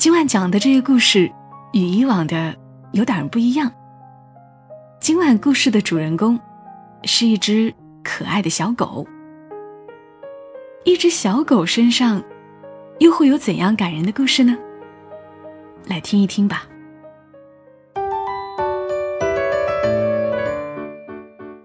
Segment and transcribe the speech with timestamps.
[0.00, 1.30] 今晚讲的这个故事
[1.74, 2.56] 与以往的
[2.92, 3.70] 有点不一样。
[4.98, 6.40] 今晚故事的主人公
[7.04, 7.70] 是一只
[8.02, 9.06] 可爱的小狗。
[10.84, 12.24] 一只小狗身上
[12.98, 14.56] 又会有怎样感人的故事呢？
[15.84, 16.64] 来听一听吧。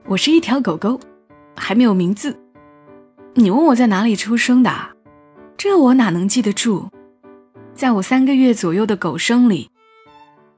[0.08, 1.00] 我是一条狗狗，
[1.56, 2.38] 还没有名字。
[3.36, 4.70] 你问我在哪里出生的，
[5.56, 6.90] 这我哪能记得住？
[7.76, 9.70] 在我三个月左右的狗生里，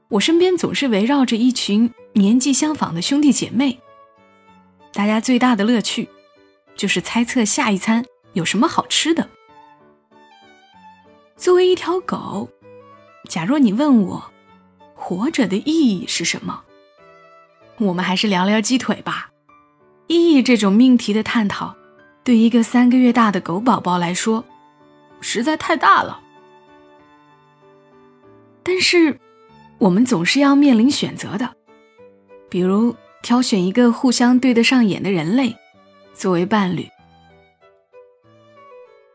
[0.06, 3.76] 我身边总是围绕着一群年纪相仿的兄弟姐妹。
[4.92, 6.08] 大家最大的乐趣，
[6.76, 9.28] 就是猜测下一餐有什么好吃的。
[11.36, 12.48] 作为一条狗，
[13.28, 14.30] 假若你问我，
[14.94, 16.62] 活着的意义是什么？
[17.78, 19.30] 我们还是聊聊鸡腿吧。
[20.06, 21.74] 意义这种命题的探讨，
[22.22, 24.44] 对一个三个月大的狗宝宝来说，
[25.20, 26.20] 实在太大了。
[28.70, 29.18] 但是，
[29.78, 31.56] 我们总是要面临选择的，
[32.50, 35.56] 比如挑选一个互相对得上眼的人类
[36.12, 36.86] 作为伴侣。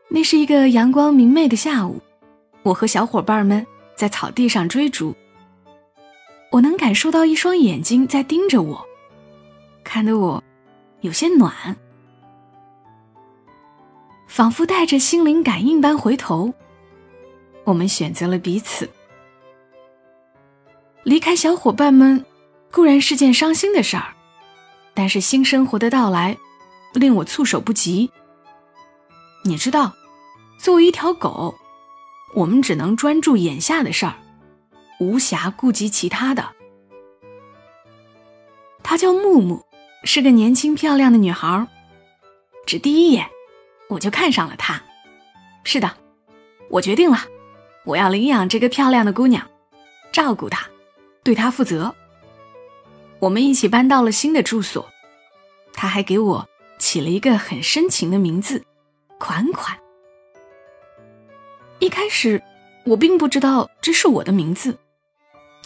[0.08, 2.02] 那是一个阳光明媚的下午，
[2.64, 5.14] 我和小伙伴们在草地上追逐。
[6.50, 8.84] 我能感受到一双眼睛在盯着我，
[9.84, 10.42] 看得我。
[11.02, 11.52] 有些暖，
[14.26, 16.52] 仿佛带着心灵感应般回头。
[17.62, 18.90] 我们选择了彼此。
[21.04, 22.24] 离开小伙伴们
[22.72, 24.14] 固然是件伤心的事儿，
[24.94, 26.36] 但是新生活的到来
[26.94, 28.10] 令我措手不及。
[29.44, 29.92] 你知道，
[30.58, 31.54] 作为一条狗，
[32.34, 34.14] 我们只能专注眼下的事儿，
[34.98, 36.50] 无暇顾及其他的。
[38.82, 39.64] 她叫木木。
[40.06, 41.66] 是个年轻漂亮的女孩，
[42.66, 43.26] 只第一眼
[43.88, 44.82] 我就看上了她。
[45.64, 45.90] 是的，
[46.68, 47.20] 我决定了，
[47.86, 49.48] 我要领养这个漂亮的姑娘，
[50.12, 50.68] 照顾她，
[51.24, 51.92] 对他负责。
[53.18, 54.86] 我们一起搬到了新的住所，
[55.72, 56.48] 他还给我
[56.78, 58.62] 起了一个很深情的名字——
[59.18, 59.76] 款款。
[61.80, 62.40] 一开始
[62.84, 64.78] 我并不知道这是我的名字，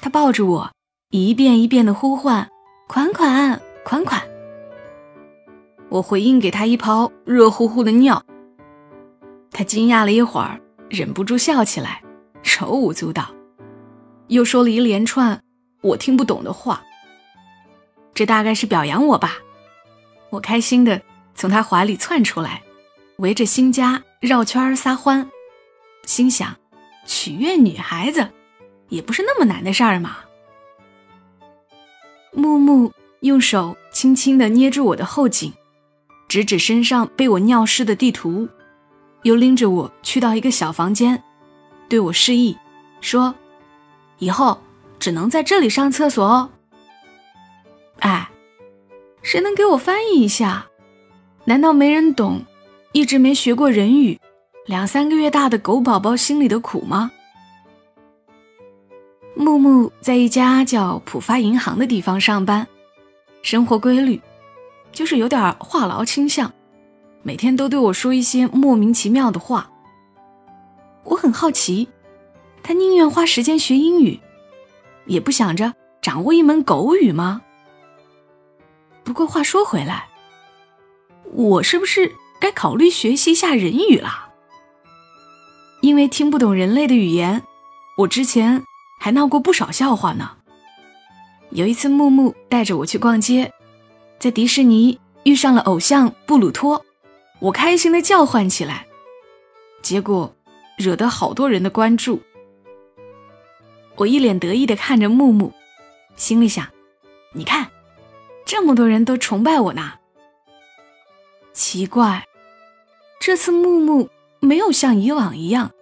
[0.00, 0.72] 他抱着我，
[1.10, 2.48] 一遍一遍的呼唤
[2.88, 4.22] ：“款款。”款款，
[5.88, 8.22] 我回应给他一泡热乎乎的尿。
[9.50, 12.02] 他惊讶了一会儿，忍不住笑起来，
[12.42, 13.34] 手舞足蹈，
[14.26, 15.42] 又说了一连串
[15.80, 16.82] 我听不懂的话。
[18.14, 19.38] 这大概是表扬我吧。
[20.30, 21.00] 我开心的
[21.34, 22.62] 从他怀里窜出来，
[23.16, 25.30] 围着新家绕圈撒欢，
[26.04, 26.56] 心想：
[27.06, 28.28] 取悦女孩子，
[28.88, 30.18] 也不是那么难的事儿嘛。
[32.32, 32.92] 木木。
[33.22, 35.52] 用手轻轻的捏住我的后颈，
[36.28, 38.48] 指指身上被我尿湿的地图，
[39.24, 41.20] 又拎着我去到一个小房间，
[41.88, 42.56] 对我示意，
[43.00, 43.34] 说
[44.20, 44.62] ：“以后
[44.98, 46.50] 只能在这里上厕所哦。”
[48.00, 48.28] 哎，
[49.22, 50.66] 谁能给我翻译一下？
[51.44, 52.44] 难道没人懂
[52.92, 54.20] 一直没学过人语、
[54.66, 57.10] 两三个月大的狗宝宝心里的苦吗？
[59.34, 62.66] 木木在一家叫浦发银行的地方上班。
[63.41, 64.20] 生活规律，
[64.91, 66.53] 就是有点话痨倾向，
[67.22, 69.70] 每天都对我说一些莫名其妙的话。
[71.04, 71.88] 我很好奇，
[72.62, 74.19] 他宁愿花时间学英语，
[75.08, 77.42] 也不想着掌握一门狗语吗？
[79.02, 80.06] 不过话说回来，
[81.32, 84.28] 我是不是该考虑学习一下人语了？
[85.80, 87.42] 因为听不懂人类的语言，
[87.96, 88.62] 我之前
[89.00, 90.32] 还闹过不少笑话呢。
[91.50, 93.50] 有一次，木木带着我去逛街，
[94.19, 96.84] 在迪士尼遇上了偶像布鲁托，
[97.38, 98.87] 我开心的叫唤起来，
[99.81, 100.37] 结果
[100.76, 102.20] 惹得好多人的关注。
[103.98, 105.52] 我一脸得意的看着木木，
[106.14, 106.64] 心里想：
[107.34, 107.68] 你看，
[108.46, 109.94] 这么多人都崇拜我呢。
[111.52, 112.24] 奇怪，
[113.20, 114.08] 这次木木
[114.38, 115.72] 没有像以往一样，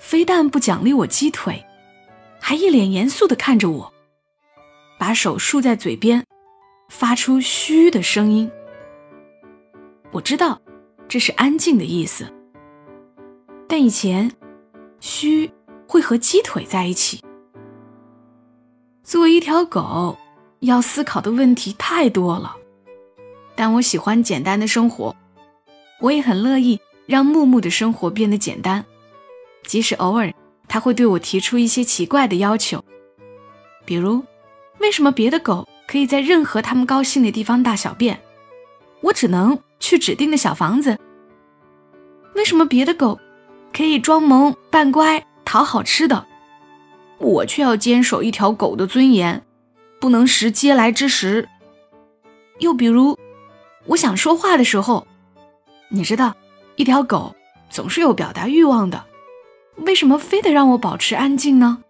[0.00, 1.64] 非但不奖励我鸡腿，
[2.40, 3.92] 还一脸严肃的看着我。
[4.98, 6.24] 把手竖在嘴边，
[6.88, 8.50] 发出“嘘”的声音。
[10.10, 10.60] 我知道，
[11.06, 12.26] 这是安静的意思。
[13.68, 14.32] 但以前，
[14.98, 15.52] 嘘
[15.86, 17.22] 会和鸡腿在一起。
[19.06, 20.18] 作为一条狗，
[20.58, 22.56] 要思考的问题太多了，
[23.54, 25.14] 但我喜欢简单的生活，
[26.00, 28.84] 我也很乐意让木木的生活变得简单，
[29.64, 30.34] 即使偶尔
[30.66, 32.84] 他会对我提出一些奇怪的要求，
[33.84, 34.24] 比如，
[34.80, 38.20] 为什么别的狗可以在任何他们高兴的地方大小便，
[39.02, 40.98] 我只能去指定的小房子？
[42.34, 43.20] 为什么别的狗
[43.72, 46.26] 可以装萌扮乖讨好吃的？
[47.18, 49.42] 我却要坚守一条狗的尊严，
[50.00, 51.48] 不能食嗟来之食。
[52.58, 53.18] 又比如，
[53.86, 55.06] 我想说话的时候，
[55.88, 56.34] 你知道，
[56.76, 57.34] 一条狗
[57.70, 59.04] 总是有表达欲望的，
[59.78, 61.82] 为什么非得让我保持安静呢？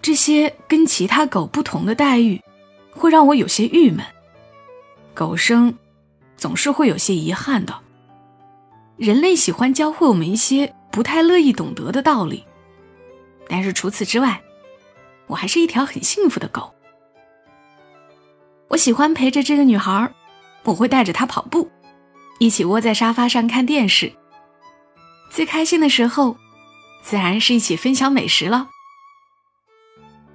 [0.00, 2.42] 这些跟其他狗不同的待遇，
[2.90, 4.04] 会让我有些郁闷。
[5.14, 5.74] 狗生
[6.36, 7.74] 总是会有些遗憾的。
[8.96, 12.44] 人类喜欢教会我们一些不太乐意懂得的道理。
[13.48, 14.42] 但是除此之外，
[15.26, 16.74] 我还是一条很幸福的狗。
[18.68, 20.12] 我喜欢陪着这个女孩，
[20.64, 21.70] 我会带着她跑步，
[22.38, 24.12] 一起窝在沙发上看电视。
[25.30, 26.36] 最开心的时候，
[27.02, 28.68] 自然是一起分享美食了。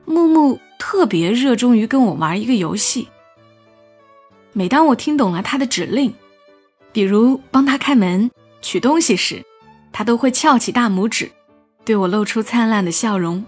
[0.05, 3.07] 木木特别热衷于跟我玩一个游戏。
[4.53, 6.13] 每当我听懂了他的指令，
[6.91, 8.31] 比如帮他开门、
[8.61, 9.43] 取东西时，
[9.91, 11.31] 他都会翘起大拇指。
[11.87, 13.45] 对我露出灿烂的笑容，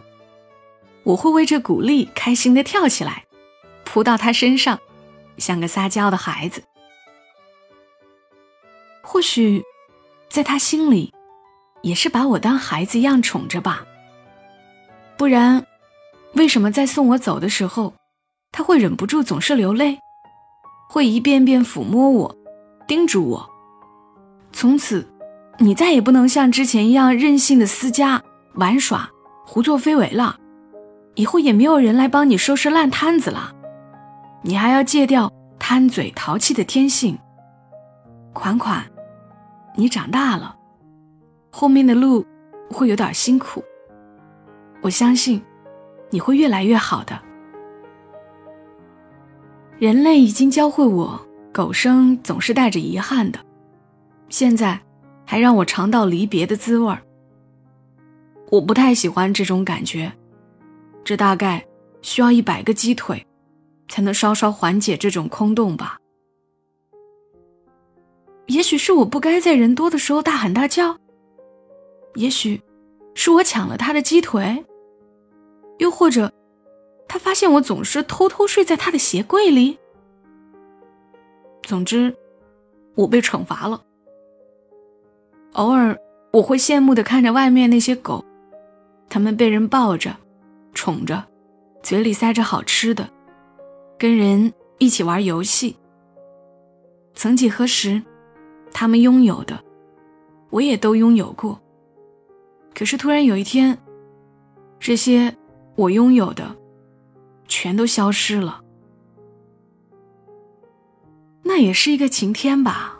[1.03, 3.25] 我会为这鼓励开心的跳起来，
[3.83, 4.79] 扑到他身上，
[5.37, 6.63] 像个撒娇的孩子。
[9.01, 9.61] 或许，
[10.29, 11.13] 在他心里，
[11.81, 13.85] 也是把我当孩子一样宠着吧。
[15.17, 15.65] 不然，
[16.35, 17.93] 为什么在送我走的时候，
[18.53, 19.99] 他会忍不住总是流泪，
[20.87, 22.37] 会一遍遍抚摸我，
[22.87, 23.49] 叮嘱我，
[24.53, 25.05] 从此，
[25.57, 28.23] 你再也不能像之前一样任性的私家。
[28.59, 29.09] 玩耍、
[29.45, 30.35] 胡作非为了，
[31.15, 33.55] 以后也没有人来帮你收拾烂摊子了。
[34.41, 37.17] 你还要戒掉贪嘴淘气的天性。
[38.33, 38.83] 款款，
[39.75, 40.57] 你长大了，
[41.49, 42.25] 后面的路
[42.69, 43.63] 会有点辛苦。
[44.81, 45.41] 我相信
[46.09, 47.17] 你会越来越好的。
[49.77, 51.17] 人类已经教会我，
[51.53, 53.39] 狗生总是带着遗憾的，
[54.27, 54.77] 现在
[55.25, 57.01] 还让我尝到离别的滋味儿。
[58.49, 60.11] 我不太喜欢这种感觉，
[61.03, 61.63] 这大概
[62.01, 63.25] 需要一百个鸡腿，
[63.87, 65.99] 才能稍稍缓解这种空洞吧。
[68.47, 70.97] 也许是我不该在人多的时候大喊大叫，
[72.15, 72.59] 也许
[73.13, 74.65] 是我抢了他的鸡腿，
[75.77, 76.31] 又或者
[77.07, 79.77] 他发现我总是偷偷睡在他的鞋柜里。
[81.61, 82.15] 总之，
[82.95, 83.83] 我被惩罚了。
[85.53, 85.95] 偶尔，
[86.33, 88.25] 我会羡慕的看着外面那些狗。
[89.09, 90.15] 他们被人抱着、
[90.73, 91.25] 宠着，
[91.81, 93.09] 嘴里塞着好吃的，
[93.97, 95.75] 跟人一起玩游戏。
[97.15, 98.01] 曾几何时，
[98.71, 99.59] 他们拥有的，
[100.51, 101.59] 我也都拥有过。
[102.73, 103.77] 可是突然有一天，
[104.79, 105.35] 这些
[105.75, 106.55] 我拥有的，
[107.47, 108.61] 全都消失了。
[111.41, 112.95] 那也是一个晴天吧，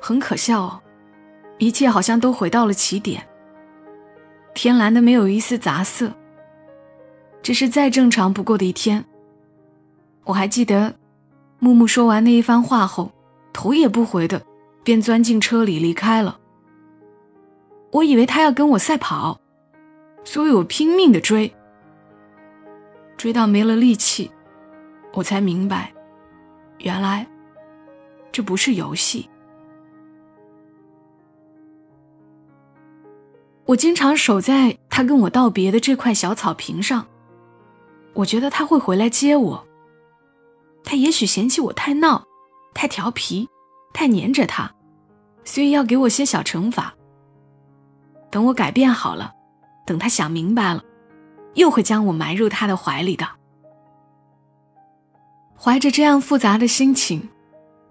[0.00, 0.80] 很可笑，
[1.58, 3.26] 一切好像都回到了起点。
[4.56, 6.10] 天蓝的没有一丝杂色，
[7.42, 9.04] 这是再正常不过的一天。
[10.24, 10.94] 我还记得，
[11.58, 13.12] 木木说完那一番话后，
[13.52, 14.42] 头也不回的
[14.82, 16.40] 便钻进车里离开了。
[17.90, 19.38] 我以为他要跟我赛跑，
[20.24, 21.54] 所以我拼命的追，
[23.18, 24.30] 追到没了力气，
[25.12, 25.92] 我才明白，
[26.78, 27.26] 原来
[28.32, 29.28] 这不是游戏。
[33.66, 37.06] 我经常守在他跟我道别的这块小草坪上，
[38.14, 39.66] 我觉得他会回来接我。
[40.84, 42.24] 他也许嫌弃我太闹、
[42.72, 43.48] 太调皮、
[43.92, 44.72] 太黏着他，
[45.44, 46.94] 所以要给我些小惩罚。
[48.30, 49.32] 等我改变好了，
[49.84, 50.84] 等他想明白了，
[51.54, 53.26] 又会将我埋入他的怀里的。
[55.58, 57.28] 怀着这样复杂的心情，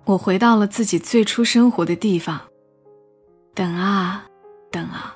[0.06, 2.40] 我回到了自己最初生活的地方。
[3.54, 4.24] 等啊，
[4.72, 5.14] 等啊。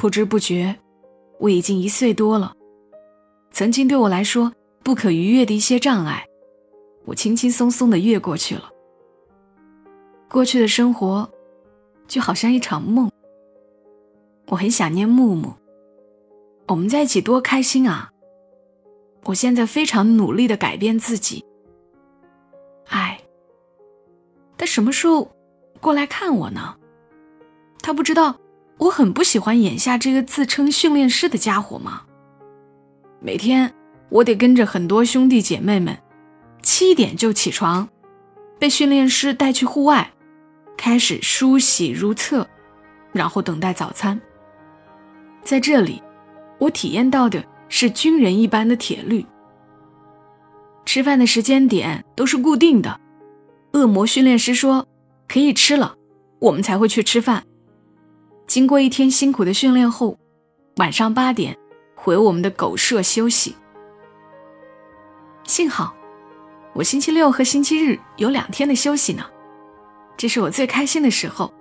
[0.00, 0.74] 不知不觉，
[1.38, 2.56] 我已经一岁多了。
[3.50, 4.50] 曾经对我来说
[4.82, 6.26] 不可逾越的一些障碍，
[7.04, 8.70] 我轻轻松松的越过去了。
[10.26, 11.30] 过去的生活，
[12.08, 13.12] 就好像一场梦。
[14.46, 15.52] 我很想念木木，
[16.68, 18.10] 我们在一起多开心啊！
[19.24, 21.44] 我现在非常努力的改变自己。
[22.88, 23.20] 哎，
[24.56, 25.30] 他什么时候
[25.78, 26.74] 过来看我呢？
[27.82, 28.39] 他不知道。
[28.80, 32.02] 我很不喜欢眼下这个自称训练师的家伙吗？
[33.20, 33.70] 每天
[34.08, 35.96] 我得跟着很多兄弟姐妹们，
[36.62, 37.86] 七点就起床，
[38.58, 40.10] 被训练师带去户外，
[40.78, 42.48] 开始梳洗如厕，
[43.12, 44.18] 然后等待早餐。
[45.44, 46.02] 在这里，
[46.58, 49.26] 我体验到的是军人一般的铁律。
[50.86, 52.98] 吃饭的时间点都是固定的，
[53.72, 54.86] 恶魔训练师说
[55.28, 55.94] 可以吃了，
[56.38, 57.44] 我们才会去吃饭。
[58.50, 60.18] 经过一天辛苦的训练后，
[60.78, 61.56] 晚上八点
[61.94, 63.54] 回我们的狗舍休息。
[65.44, 65.94] 幸好，
[66.72, 69.24] 我星期六和星期日有两天的休息呢，
[70.16, 71.54] 这是我最开心的时候。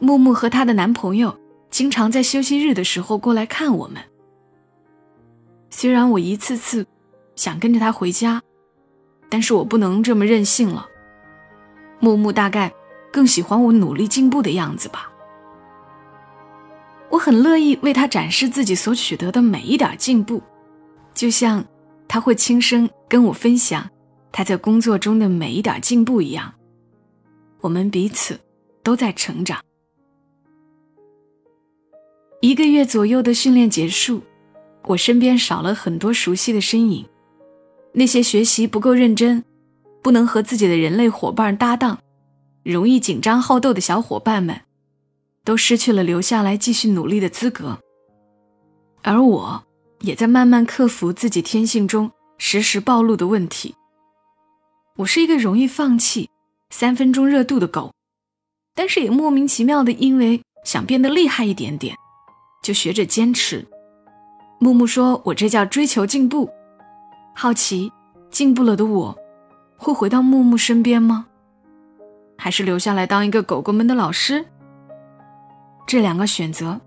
[0.00, 1.34] 木木和她的男朋友
[1.70, 4.02] 经常在休息日的时候过来看我们。
[5.70, 6.86] 虽然我一次次
[7.36, 8.42] 想跟着他回家，
[9.30, 10.86] 但是我不能这么任性了。
[12.00, 12.70] 木木大概
[13.10, 15.09] 更喜欢我努力进步的样子吧。
[17.20, 20.42] 很乐意为他展示自己所取得的每一点进步，
[21.12, 21.62] 就像
[22.08, 23.86] 他会轻声跟我分享
[24.32, 26.54] 他在工作中的每一点进步一样。
[27.60, 28.40] 我们彼此
[28.82, 29.60] 都在成长。
[32.40, 34.22] 一个月左右的训练结束，
[34.86, 37.04] 我身边少了很多熟悉的身影，
[37.92, 39.44] 那些学习不够认真、
[40.00, 41.98] 不能和自己的人类伙伴搭档、
[42.62, 44.58] 容易紧张好斗的小伙伴们。
[45.44, 47.78] 都失去了留下来继续努力的资格，
[49.02, 49.62] 而我
[50.00, 53.74] 也在慢慢克服自己天性中时时暴露的问题。
[54.96, 56.28] 我是一个容易放弃、
[56.70, 57.92] 三分钟热度的狗，
[58.74, 61.96] 但是也莫名其妙的因为想变得厉害一点点，
[62.62, 63.66] 就学着坚持。
[64.58, 66.50] 木木说我这叫追求进步，
[67.34, 67.90] 好奇
[68.30, 69.18] 进步了的我，
[69.78, 71.26] 会回到木木身边吗？
[72.36, 74.44] 还是留下来当一个狗狗们的老师？
[75.90, 76.80] 这两个选择，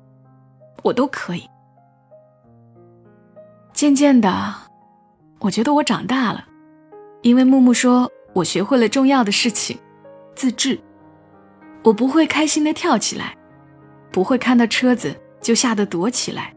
[0.81, 1.43] 我都可以。
[3.73, 4.55] 渐渐的，
[5.41, 6.47] 我觉得我长大了，
[7.21, 9.77] 因为木木说我学会了重要的事情——
[10.35, 10.79] 自制。
[11.83, 13.35] 我不会开心的跳起来，
[14.09, 16.55] 不会看到车子就吓得躲起来。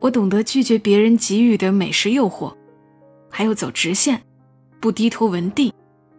[0.00, 2.52] 我懂得拒绝别人给予的美食诱惑，
[3.30, 4.20] 还有走直线，
[4.80, 5.72] 不低头闻地，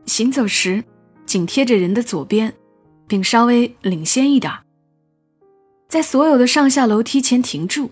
[0.06, 0.82] 行走时
[1.26, 2.54] 紧贴着人的左边，
[3.06, 4.64] 并稍微领先一点儿。
[5.90, 7.90] 在所有的上下楼梯前停住，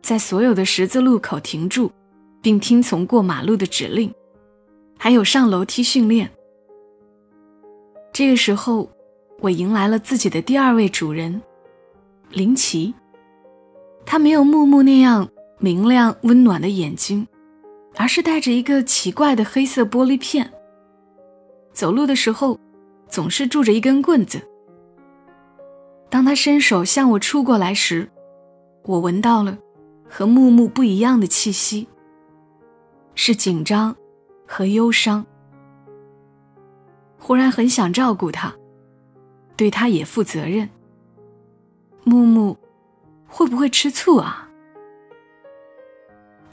[0.00, 1.90] 在所有的十字路口停住，
[2.40, 4.14] 并听从过马路的指令，
[4.96, 6.30] 还有上楼梯训练。
[8.12, 8.88] 这个时候，
[9.40, 11.42] 我迎来了自己的第二位主人，
[12.30, 12.94] 林奇。
[14.06, 17.26] 他没有木木那样明亮温暖的眼睛，
[17.96, 20.48] 而是带着一个奇怪的黑色玻璃片。
[21.72, 22.60] 走路的时候，
[23.08, 24.40] 总是拄着一根棍子。
[26.14, 28.08] 当他伸手向我触过来时，
[28.84, 29.58] 我闻到了
[30.08, 31.88] 和木木不一样的气息，
[33.16, 33.92] 是紧张
[34.46, 35.26] 和忧伤。
[37.18, 38.54] 忽然很想照顾他，
[39.56, 40.70] 对他也负责任。
[42.04, 42.56] 木木
[43.26, 44.48] 会不会吃醋啊？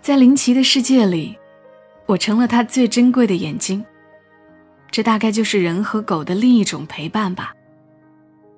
[0.02, 1.38] 在林奇的世界里，
[2.08, 3.86] 我成了他最珍贵的眼睛。
[4.90, 7.54] 这大概就是人和狗的另一种陪伴吧。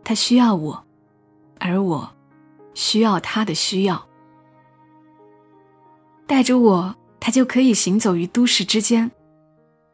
[0.01, 0.81] 他需要我。
[1.65, 2.13] 而我，
[2.73, 4.05] 需要他的需要。
[6.27, 9.09] 带着我，他就可以行走于都市之间，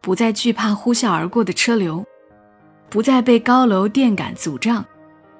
[0.02, 2.04] 不再惧怕呼啸而过的车流，
[2.90, 4.84] 不再被高楼电杆阻障，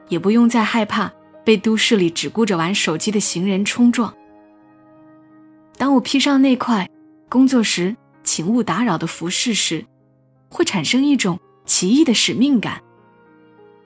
[0.08, 1.12] 也不用再害怕
[1.44, 4.14] 被都市里只顾着玩手机的行人冲撞。
[5.78, 6.88] 当我披上那块
[7.28, 9.84] 工作时请勿打扰的服饰时，
[10.48, 12.80] 会产生一种奇异的使命感。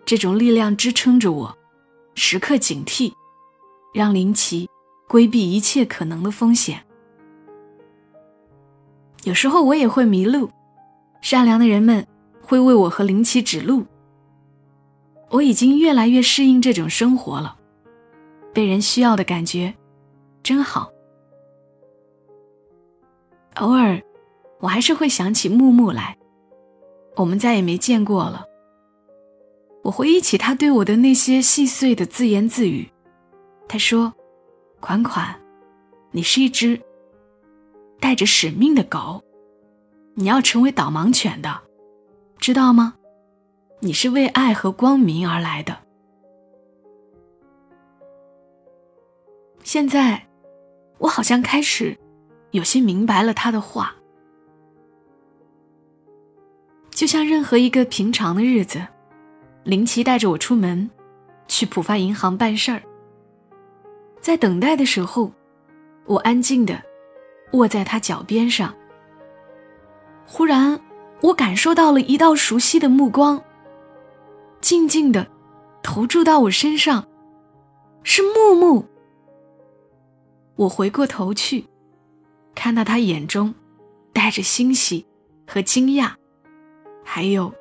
[0.03, 1.57] 这种力量支撑着我。
[2.15, 3.13] 时刻警惕，
[3.93, 4.69] 让林奇
[5.07, 6.83] 规避一切可能的风险。
[9.23, 10.49] 有时候我也会迷路，
[11.21, 12.05] 善良的人们
[12.41, 13.85] 会为我和林奇指路。
[15.29, 17.57] 我已经越来越适应这种生活了，
[18.53, 19.73] 被人需要的感觉
[20.43, 20.91] 真好。
[23.55, 24.01] 偶尔，
[24.59, 26.17] 我还是会想起木木来，
[27.15, 28.45] 我们再也没见过了。
[29.83, 32.89] 我回忆起他对我的那些细碎的自言自语，
[33.67, 34.13] 他说
[34.79, 35.37] ：“款款，
[36.11, 36.81] 你是一只
[37.99, 39.21] 带着使命的狗，
[40.13, 41.59] 你要成为导盲犬的，
[42.37, 42.95] 知道吗？
[43.81, 45.77] 你是为爱和光明而来的。”
[49.65, 50.25] 现在，
[50.97, 51.97] 我好像开始
[52.51, 53.93] 有些明白了他的话，
[56.89, 58.81] 就像任何一个平常的日子。
[59.63, 60.89] 林奇带着我出门，
[61.47, 62.81] 去浦发银行办事儿。
[64.19, 65.31] 在等待的时候，
[66.05, 66.81] 我安静的
[67.53, 68.73] 卧在他脚边上。
[70.25, 70.79] 忽然，
[71.21, 73.41] 我感受到了一道熟悉的目光，
[74.59, 75.27] 静静的
[75.81, 77.07] 投注到我身上，
[78.03, 78.85] 是木木。
[80.55, 81.65] 我回过头去，
[82.53, 83.53] 看到他眼中
[84.11, 85.05] 带着欣喜
[85.47, 86.11] 和惊讶，
[87.03, 87.53] 还有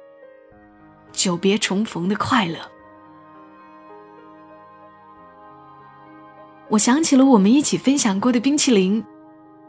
[1.13, 2.59] 久别重逢的快乐。
[6.69, 9.05] 我想起了我们一起分享过的冰淇淋，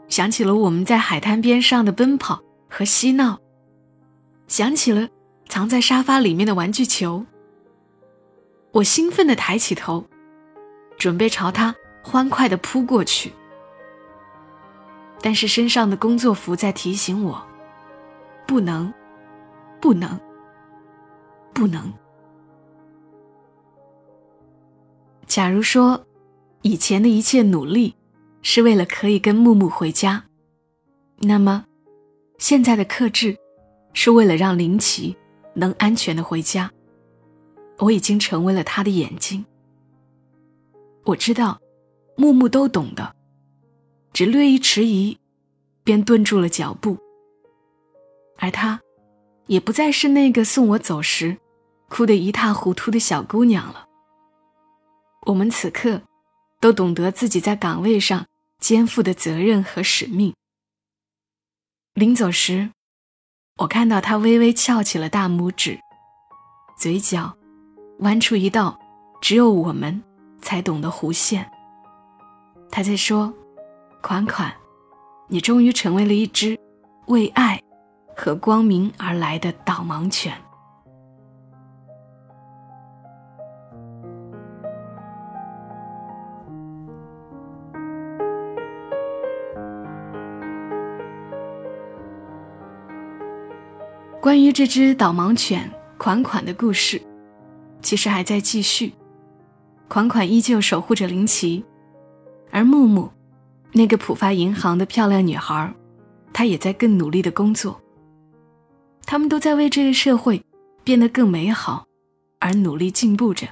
[0.08, 3.38] 想起了我们在海滩边上的奔跑和嬉闹，
[4.48, 5.08] 想起了
[5.48, 7.26] 藏在沙发里面的玩具球。
[8.72, 10.06] 我兴奋地抬起头，
[10.96, 13.32] 准备朝他欢快地扑过去，
[15.20, 17.46] 但是身上的工作服在提醒我：
[18.46, 18.92] 不能，
[19.80, 20.18] 不能，
[21.54, 21.90] 不能。
[25.26, 26.04] 假如说。
[26.66, 27.94] 以前的一切努力，
[28.40, 30.24] 是为了可以跟木木回家。
[31.18, 31.66] 那么，
[32.38, 33.36] 现在的克制，
[33.92, 35.14] 是为了让林奇
[35.52, 36.72] 能安全的回家。
[37.80, 39.44] 我已经成为了他的眼睛。
[41.04, 41.60] 我知道，
[42.16, 43.14] 木木都懂的，
[44.14, 45.18] 只略一迟疑，
[45.84, 46.96] 便顿住了脚步。
[48.38, 48.80] 而他，
[49.48, 51.36] 也不再是那个送我走时，
[51.94, 53.86] 哭得一塌糊涂的小姑娘了。
[55.26, 56.02] 我们此刻。
[56.60, 58.24] 都懂得自己在岗位上
[58.58, 60.34] 肩负的责任和使命。
[61.92, 62.70] 临走时，
[63.58, 65.78] 我看到他微微翘起了大拇指，
[66.78, 67.36] 嘴角
[67.98, 68.80] 弯出一道
[69.20, 70.02] 只有我们
[70.40, 71.52] 才懂的弧线。
[72.70, 73.30] 他在说
[74.00, 74.50] ：“款款，
[75.28, 76.58] 你终于成为了一只
[77.08, 77.60] 为爱
[78.16, 80.34] 和光明而来的导盲犬。”
[94.24, 96.98] 关于这只导盲犬款款的故事，
[97.82, 98.90] 其实还在继续。
[99.86, 101.62] 款款依旧守护着林奇，
[102.50, 103.10] 而木木，
[103.72, 105.70] 那个浦发银行的漂亮女孩，
[106.32, 107.78] 她也在更努力的工作。
[109.04, 110.42] 他们都在为这个社会
[110.82, 111.84] 变得更美好
[112.38, 113.46] 而努力进步着。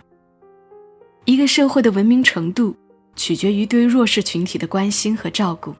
[1.26, 2.74] 一个社会的文明程度，
[3.14, 5.74] 取决于对弱势群体的关心和照顾。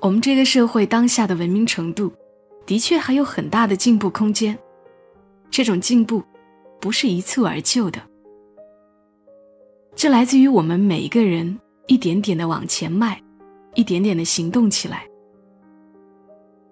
[0.00, 2.12] 我们这个社会当下的文明程度。
[2.68, 4.56] 的确还有很大的进步空间，
[5.50, 6.22] 这种进步
[6.78, 7.98] 不是一蹴而就的，
[9.96, 13.18] 这来自于我们每一个人一点点的往前迈，
[13.74, 15.08] 一点点的行动起来。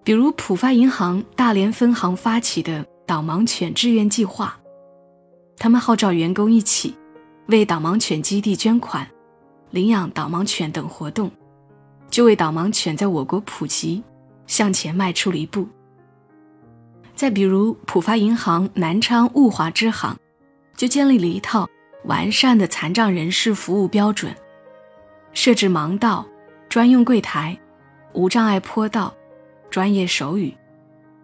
[0.04, 4.54] 比如浦发银行大连分行发起的导盲犬志愿计划，
[5.56, 6.94] 他们号召员工一起
[7.46, 9.09] 为导盲犬基地捐款、
[9.70, 11.30] 领养导盲犬等活动，
[12.11, 14.04] 就为导盲犬在我国普及
[14.46, 15.66] 向前迈出了一步。
[17.16, 20.14] 再比如，浦发银行南昌物华支行，
[20.76, 21.66] 就建立了一套
[22.05, 24.37] 完善的残障人士服务标准，
[25.33, 26.26] 设置盲道、
[26.68, 27.59] 专用柜台、
[28.12, 29.14] 无障碍坡道、
[29.70, 30.55] 专业手语、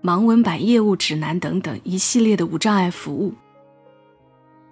[0.02, 3.34] 盲文版业务指南等等一系列的无障碍服务。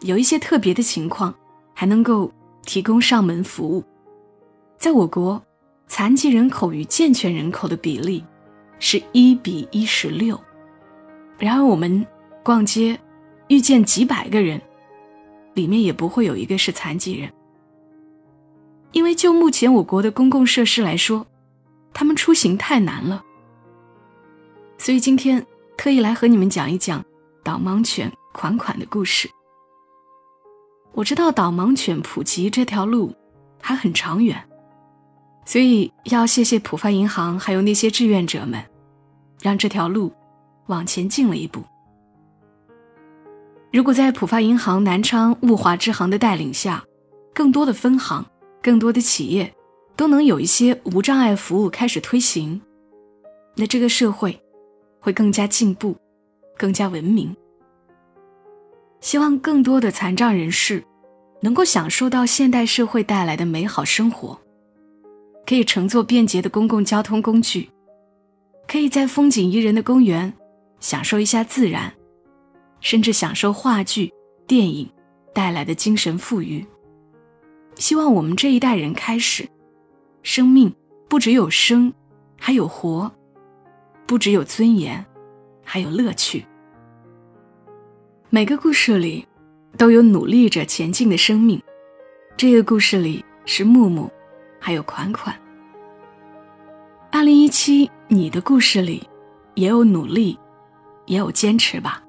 [0.00, 1.35] 有一些特别的情况，
[1.74, 2.33] 还能够
[2.64, 3.85] 提供上门服务。
[4.78, 5.42] 在我国，
[5.87, 8.24] 残疾人口与健全人口的比例
[8.78, 10.40] 是一比一十六。
[11.46, 12.07] 然而，我们
[12.42, 12.98] 逛街
[13.48, 14.61] 遇见几百个人，
[15.55, 17.33] 里面也不会有一个是残疾人。
[18.92, 21.26] 因为就目前我国的公共设施来说，
[21.94, 23.24] 他们出行太难了。
[24.76, 27.05] 所以今天特意来和你们讲一讲
[27.42, 29.31] 导盲犬款款的故事。
[30.92, 33.14] 我知道导盲犬普及这条路
[33.62, 34.37] 还很长远，
[35.44, 38.62] 所以要谢谢浦发银行还有那些志愿者们，
[39.40, 40.12] 让这条路。
[40.70, 41.62] 往前进了一步。
[43.72, 46.83] 如果在浦发银行南昌物华支行的带领下，
[47.35, 48.24] 更多的分行、
[48.62, 49.52] 更多的企业
[49.94, 52.61] 都能有一些无障碍服务开始推行，
[53.54, 54.40] 那这个社会
[54.98, 55.96] 会更加进步，
[56.56, 57.37] 更加文明。
[59.00, 60.85] 希望更多的残障人士
[61.40, 64.38] 能够享受到现代社会带来的美好生活，
[65.46, 67.70] 可以乘坐便捷的公共交通工具，
[68.66, 70.33] 可以在风景宜人的公园。
[70.81, 71.93] 享受一下自然，
[72.81, 74.12] 甚至享受话剧、
[74.47, 74.90] 电影
[75.33, 76.66] 带来的精神富裕。
[77.77, 79.49] 希望我们这一代人开始，
[80.23, 80.75] 生命
[81.09, 81.93] 不只有生，
[82.38, 83.11] 还有活；
[84.07, 85.05] 不只有尊严，
[85.64, 86.45] 还有乐趣。
[88.29, 89.27] 每个故事里，
[89.77, 91.61] 都有努力着前进的生命。
[92.37, 94.11] 这个故事里是木木，
[94.59, 95.38] 还有款款。
[97.12, 99.07] 二零一七，你的故事里
[99.55, 100.38] 也有努力，
[101.11, 102.01] 也有坚持吧。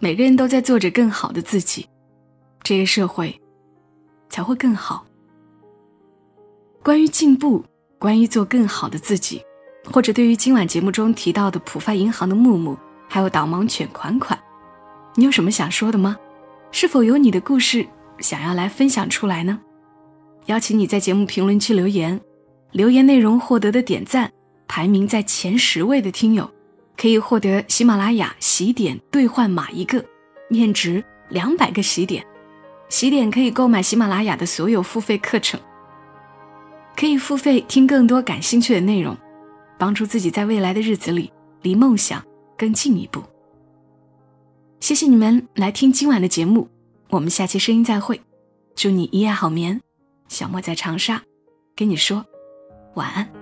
[0.00, 1.86] 每个人都在做着更好的自己，
[2.64, 3.40] 这个社会
[4.28, 5.06] 才会更好。
[6.82, 7.64] 关于进步，
[8.00, 9.40] 关于做更好的自己，
[9.92, 12.76] 或者对于今晚节目中提到的浦发银行的木木，
[13.08, 14.36] 还有导盲犬款款，
[15.14, 16.16] 你有什么想说的吗？
[16.72, 17.86] 是否有你的故事
[18.18, 19.60] 想要来分享出来呢？
[20.46, 22.20] 邀请你在节目评论区留言，
[22.72, 24.32] 留言内容获得的点赞
[24.66, 26.50] 排名在前十位的听友，
[27.00, 30.04] 可以获得喜马拉雅喜点兑换码一个，
[30.50, 32.22] 面值两百个喜点，
[32.90, 35.58] 喜点可以购买喜马拉雅的所有付费课程。
[36.94, 39.16] 可以付费听更多感兴趣的内容，
[39.78, 41.32] 帮助自己在未来的日子里
[41.62, 42.22] 离梦想
[42.58, 43.22] 更近一步。
[44.80, 46.68] 谢谢你们来听今晚的节目，
[47.08, 48.20] 我们下期声音再会。
[48.74, 49.80] 祝你一夜好眠，
[50.28, 51.22] 小莫在长沙，
[51.74, 52.22] 跟你说
[52.92, 53.39] 晚安。